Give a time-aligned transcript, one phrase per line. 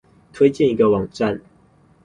[0.33, 1.39] 推薦一個網站